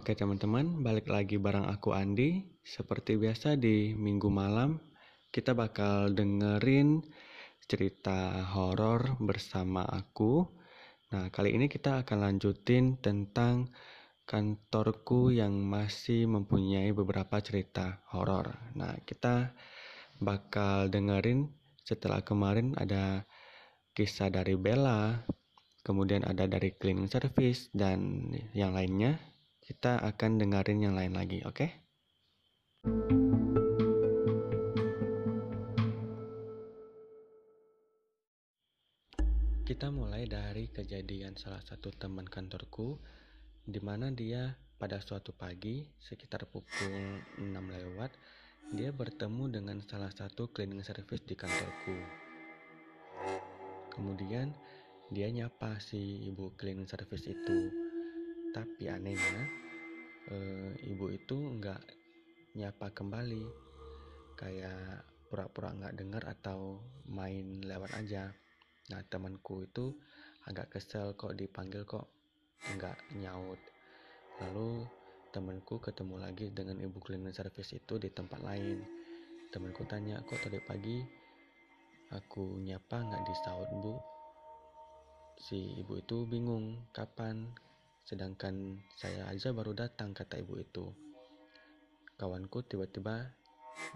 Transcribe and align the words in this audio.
Oke 0.00 0.16
teman-teman, 0.16 0.80
balik 0.80 1.12
lagi 1.12 1.36
bareng 1.36 1.68
aku 1.68 1.92
Andi. 1.92 2.40
Seperti 2.64 3.20
biasa 3.20 3.60
di 3.60 3.92
minggu 3.92 4.32
malam, 4.32 4.80
kita 5.28 5.52
bakal 5.52 6.16
dengerin 6.16 7.04
cerita 7.68 8.48
horor 8.56 9.20
bersama 9.20 9.84
aku. 9.84 10.48
Nah, 11.12 11.28
kali 11.28 11.52
ini 11.52 11.68
kita 11.68 12.00
akan 12.00 12.16
lanjutin 12.16 12.96
tentang 12.96 13.76
kantorku 14.24 15.36
yang 15.36 15.52
masih 15.68 16.24
mempunyai 16.24 16.96
beberapa 16.96 17.36
cerita 17.44 18.00
horor. 18.08 18.56
Nah, 18.80 18.96
kita 19.04 19.52
bakal 20.16 20.88
dengerin 20.88 21.44
setelah 21.84 22.24
kemarin 22.24 22.72
ada 22.80 23.28
kisah 23.92 24.32
dari 24.32 24.56
Bella, 24.56 25.28
kemudian 25.84 26.24
ada 26.24 26.48
dari 26.48 26.72
cleaning 26.72 27.12
service 27.12 27.68
dan 27.76 28.32
yang 28.56 28.72
lainnya 28.72 29.20
kita 29.70 30.02
akan 30.02 30.42
dengerin 30.42 30.82
yang 30.82 30.98
lain 30.98 31.14
lagi, 31.14 31.46
oke? 31.46 31.54
Okay? 31.54 31.70
Kita 39.62 39.94
mulai 39.94 40.26
dari 40.26 40.66
kejadian 40.66 41.38
salah 41.38 41.62
satu 41.62 41.94
teman 41.94 42.26
kantorku 42.26 42.98
di 43.62 43.78
mana 43.78 44.10
dia 44.10 44.58
pada 44.74 44.98
suatu 44.98 45.30
pagi 45.30 45.86
sekitar 46.02 46.50
pukul 46.50 47.22
6 47.38 47.54
lewat 47.54 48.10
dia 48.74 48.90
bertemu 48.90 49.54
dengan 49.54 49.78
salah 49.86 50.10
satu 50.10 50.50
cleaning 50.50 50.82
service 50.82 51.22
di 51.22 51.38
kantorku. 51.38 51.94
Kemudian 53.94 54.50
dia 55.14 55.30
nyapa 55.30 55.78
si 55.78 56.26
ibu 56.26 56.58
cleaning 56.58 56.90
service 56.90 57.30
itu. 57.30 57.79
Tapi 58.50 58.90
anehnya 58.90 59.42
e, 60.26 60.36
ibu 60.90 61.06
itu 61.10 61.38
nggak 61.38 61.82
nyapa 62.58 62.90
kembali. 62.90 63.44
Kayak 64.34 65.06
pura-pura 65.30 65.70
nggak 65.70 65.94
dengar 65.94 66.22
atau 66.26 66.82
main 67.06 67.62
lewat 67.62 67.94
aja. 67.94 68.34
Nah 68.90 69.00
temanku 69.06 69.62
itu 69.62 69.94
agak 70.50 70.74
kesel 70.74 71.14
kok 71.14 71.38
dipanggil 71.38 71.86
kok 71.86 72.10
nggak 72.74 72.98
nyaut. 73.22 73.60
Lalu 74.42 74.88
temanku 75.30 75.78
ketemu 75.78 76.18
lagi 76.18 76.50
dengan 76.50 76.82
ibu 76.82 76.98
cleaning 76.98 77.30
service 77.30 77.70
itu 77.76 78.02
di 78.02 78.10
tempat 78.10 78.42
lain. 78.42 78.82
Temanku 79.54 79.86
tanya 79.86 80.18
kok 80.26 80.42
tadi 80.42 80.58
pagi 80.58 80.98
aku 82.10 82.58
nyapa 82.58 83.06
nggak 83.06 83.22
disaut 83.22 83.70
bu? 83.78 83.94
Si 85.38 85.78
ibu 85.78 85.96
itu 85.96 86.26
bingung 86.26 86.90
kapan 86.90 87.48
Sedangkan 88.10 88.74
saya 88.98 89.30
aja 89.30 89.54
baru 89.54 89.70
datang, 89.70 90.10
kata 90.10 90.42
ibu 90.42 90.58
itu. 90.58 90.90
Kawanku 92.18 92.66
tiba-tiba 92.66 93.30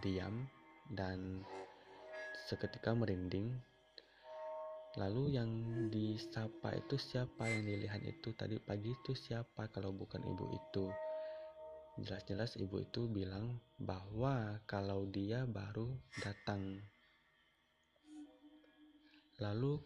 diam 0.00 0.48
dan 0.88 1.44
seketika 2.48 2.96
merinding. 2.96 3.52
Lalu 4.96 5.36
yang 5.36 5.50
disapa 5.92 6.72
itu 6.72 6.96
siapa 6.96 7.52
yang 7.52 7.68
dilihat 7.68 8.00
itu 8.00 8.32
tadi 8.32 8.56
pagi 8.56 8.96
itu 8.96 9.12
siapa 9.12 9.68
kalau 9.68 9.92
bukan 9.92 10.24
ibu 10.24 10.56
itu? 10.56 10.88
Jelas-jelas 12.00 12.56
ibu 12.56 12.80
itu 12.80 13.12
bilang 13.12 13.60
bahwa 13.76 14.56
kalau 14.64 15.04
dia 15.04 15.44
baru 15.44 15.92
datang. 16.24 16.80
Lalu 19.36 19.76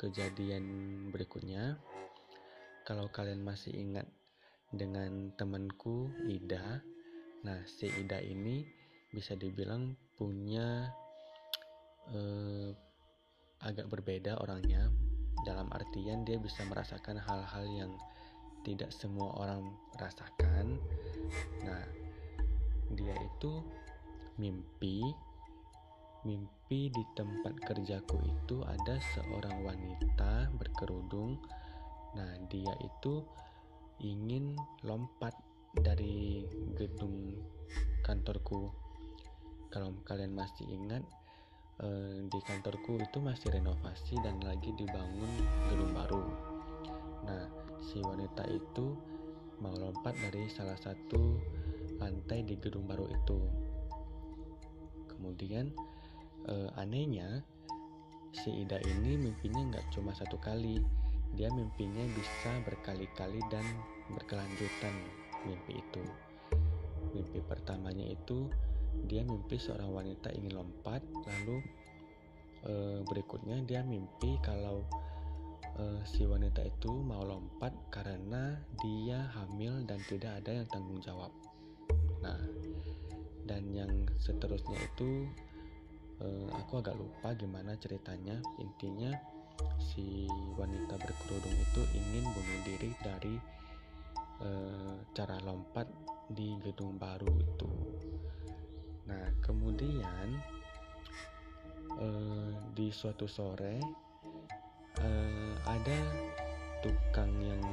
kejadian 0.00 0.64
berikutnya 1.12 1.76
kalau 2.86 3.10
kalian 3.10 3.42
masih 3.42 3.74
ingat 3.74 4.06
dengan 4.70 5.34
temanku 5.34 6.06
Ida, 6.30 6.78
nah 7.42 7.58
si 7.66 7.90
Ida 7.90 8.22
ini 8.22 8.62
bisa 9.10 9.34
dibilang 9.34 9.98
punya 10.14 10.86
eh, 12.14 12.70
agak 13.66 13.90
berbeda 13.90 14.38
orangnya 14.38 14.86
dalam 15.42 15.66
artian 15.74 16.22
dia 16.22 16.38
bisa 16.38 16.62
merasakan 16.70 17.18
hal-hal 17.18 17.66
yang 17.66 17.92
tidak 18.62 18.94
semua 18.94 19.34
orang 19.34 19.66
rasakan. 19.98 20.78
Nah, 21.66 21.82
dia 22.94 23.14
itu 23.18 23.66
mimpi 24.38 25.02
mimpi 26.26 26.90
di 26.90 27.04
tempat 27.14 27.54
kerjaku 27.62 28.18
itu 28.26 28.58
ada 28.66 28.98
seorang 29.14 29.62
wanita 29.62 30.50
berkerudung 30.58 31.38
Nah, 32.16 32.32
dia 32.48 32.72
itu 32.80 33.20
ingin 34.00 34.56
lompat 34.88 35.36
dari 35.76 36.44
gedung 36.72 37.36
kantorku. 38.00 38.72
Kalau 39.68 39.92
kalian 40.08 40.32
masih 40.32 40.64
ingat, 40.64 41.04
eh, 41.84 42.24
di 42.24 42.40
kantorku 42.40 42.96
itu 42.96 43.20
masih 43.20 43.52
renovasi 43.52 44.16
dan 44.24 44.40
lagi 44.40 44.72
dibangun 44.72 45.28
gedung 45.68 45.92
baru. 45.92 46.24
Nah, 47.28 47.44
si 47.84 48.00
wanita 48.00 48.48
itu 48.48 48.96
mau 49.60 49.76
lompat 49.76 50.16
dari 50.16 50.48
salah 50.48 50.76
satu 50.76 51.36
lantai 52.00 52.44
di 52.44 52.56
gedung 52.56 52.88
baru 52.88 53.08
itu. 53.08 53.38
Kemudian, 55.12 55.72
eh, 56.48 56.70
anehnya, 56.80 57.44
si 58.32 58.52
Ida 58.64 58.80
ini 58.84 59.16
mimpinya 59.16 59.64
nggak 59.72 59.96
cuma 59.96 60.12
satu 60.12 60.36
kali 60.36 60.80
dia 61.36 61.52
mimpinya 61.52 62.02
bisa 62.16 62.52
berkali-kali 62.64 63.44
dan 63.52 63.64
berkelanjutan 64.08 64.94
mimpi 65.44 65.84
itu. 65.84 66.04
Mimpi 67.12 67.44
pertamanya 67.44 68.08
itu 68.08 68.48
dia 69.04 69.20
mimpi 69.20 69.60
seorang 69.60 69.92
wanita 69.92 70.32
ingin 70.32 70.56
lompat, 70.56 71.04
lalu 71.28 71.60
e, 72.64 72.72
berikutnya 73.04 73.60
dia 73.68 73.84
mimpi 73.84 74.40
kalau 74.40 74.80
e, 75.76 76.00
si 76.08 76.24
wanita 76.24 76.64
itu 76.64 76.88
mau 76.88 77.20
lompat 77.20 77.76
karena 77.92 78.56
dia 78.80 79.28
hamil 79.36 79.84
dan 79.84 80.00
tidak 80.08 80.40
ada 80.40 80.64
yang 80.64 80.68
tanggung 80.72 81.04
jawab. 81.04 81.30
Nah, 82.24 82.40
dan 83.44 83.68
yang 83.76 84.08
seterusnya 84.16 84.80
itu 84.80 85.28
e, 86.16 86.26
aku 86.56 86.80
agak 86.80 86.96
lupa 86.96 87.36
gimana 87.36 87.76
ceritanya. 87.76 88.40
Intinya 88.56 89.35
si 89.80 90.28
wanita 90.56 91.00
berkerudung 91.00 91.56
itu 91.56 91.82
ingin 91.96 92.24
bunuh 92.28 92.60
diri 92.68 92.90
dari 93.00 93.34
e, 94.42 94.50
cara 95.16 95.36
lompat 95.40 95.88
di 96.28 96.58
gedung 96.60 97.00
baru 97.00 97.30
itu. 97.38 97.72
Nah, 99.06 99.26
kemudian 99.40 100.26
e, 101.96 102.08
di 102.76 102.92
suatu 102.92 103.24
sore 103.24 103.78
e, 105.00 105.10
ada 105.64 105.98
tukang 106.84 107.32
yang 107.40 107.64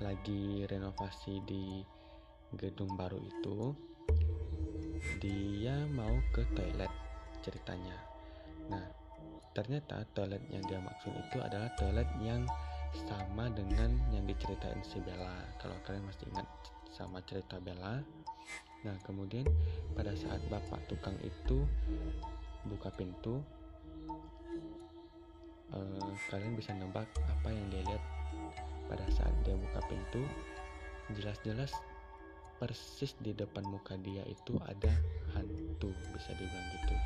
lagi 0.00 0.64
renovasi 0.68 1.40
di 1.44 1.80
gedung 2.56 2.96
baru 2.96 3.20
itu. 3.20 3.72
Dia 5.20 5.88
mau 5.92 6.12
ke 6.32 6.44
toilet 6.52 6.92
ceritanya. 7.40 7.96
Nah, 8.68 8.99
Ternyata 9.60 10.08
toilet 10.16 10.40
yang 10.48 10.64
dia 10.64 10.80
maksud 10.80 11.12
itu 11.12 11.36
adalah 11.36 11.68
toilet 11.76 12.08
yang 12.24 12.48
sama 13.04 13.52
dengan 13.52 13.92
yang 14.08 14.24
diceritain 14.24 14.80
si 14.80 15.04
Bella. 15.04 15.36
Kalau 15.60 15.76
kalian 15.84 16.00
masih 16.08 16.32
ingat 16.32 16.48
sama 16.88 17.20
cerita 17.28 17.60
Bella. 17.60 18.00
Nah, 18.88 18.96
kemudian 19.04 19.44
pada 19.92 20.16
saat 20.16 20.40
bapak 20.48 20.80
tukang 20.88 21.12
itu 21.20 21.68
buka 22.72 22.88
pintu, 22.96 23.44
uh, 25.76 26.08
kalian 26.32 26.56
bisa 26.56 26.72
nebak 26.72 27.12
apa 27.20 27.52
yang 27.52 27.68
dia 27.68 27.84
lihat 27.84 28.04
pada 28.88 29.04
saat 29.12 29.36
dia 29.44 29.60
buka 29.60 29.84
pintu. 29.92 30.24
Jelas-jelas 31.12 31.76
persis 32.56 33.12
di 33.20 33.36
depan 33.36 33.68
muka 33.68 33.92
dia 34.00 34.24
itu 34.24 34.56
ada 34.64 34.92
hantu, 35.36 35.92
bisa 36.16 36.32
dibilang 36.32 36.68
gitu 36.80 36.96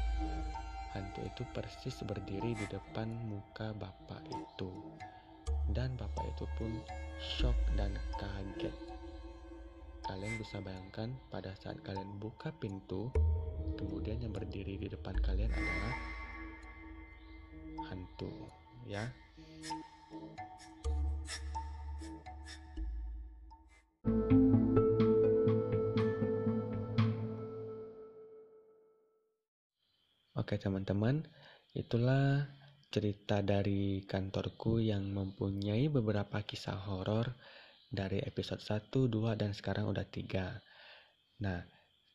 hantu 0.94 1.26
itu 1.26 1.42
persis 1.50 1.98
berdiri 2.06 2.54
di 2.54 2.66
depan 2.70 3.10
muka 3.26 3.74
bapak 3.74 4.22
itu. 4.30 4.70
Dan 5.66 5.98
bapak 5.98 6.24
itu 6.30 6.46
pun 6.54 6.70
shock 7.18 7.58
dan 7.74 7.98
kaget. 8.16 8.74
Kalian 10.04 10.34
bisa 10.38 10.60
bayangkan 10.60 11.10
pada 11.32 11.56
saat 11.58 11.80
kalian 11.82 12.20
buka 12.20 12.52
pintu, 12.54 13.08
kemudian 13.74 14.20
yang 14.22 14.30
berdiri 14.30 14.76
di 14.76 14.86
depan 14.86 15.16
kalian 15.18 15.50
adalah 15.50 15.94
hantu, 17.90 18.30
ya. 18.86 19.08
Oke 30.34 30.58
teman-teman, 30.58 31.22
itulah 31.78 32.42
cerita 32.90 33.38
dari 33.38 34.02
kantorku 34.02 34.82
yang 34.82 35.14
mempunyai 35.14 35.86
beberapa 35.86 36.42
kisah 36.42 36.74
horor 36.90 37.38
dari 37.86 38.18
episode 38.18 38.58
1, 38.58 39.06
2, 39.06 39.38
dan 39.38 39.54
sekarang 39.54 39.94
udah 39.94 40.02
3. 40.02 40.58
Nah, 41.38 41.62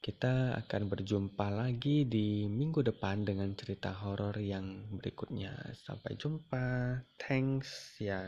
kita 0.04 0.56
akan 0.56 0.92
berjumpa 0.92 1.48
lagi 1.48 2.08
di 2.08 2.48
minggu 2.48 2.84
depan 2.84 3.24
dengan 3.24 3.56
cerita 3.56 3.96
horor 3.96 4.36
yang 4.40 4.92
berikutnya. 5.00 5.56
Sampai 5.76 6.20
jumpa. 6.20 7.00
Thanks 7.20 8.00
ya. 8.04 8.20